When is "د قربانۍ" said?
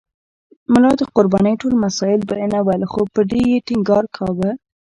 0.97-1.53